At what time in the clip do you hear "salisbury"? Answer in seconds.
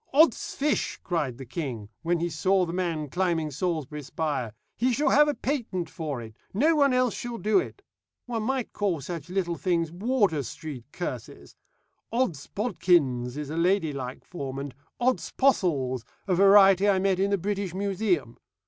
3.51-4.01